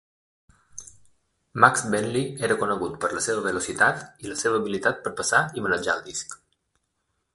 [1.65, 5.67] Max Bentley era conegut per la seva velocitat i, la seva habilitat per passar i
[5.67, 6.39] manejar el disc.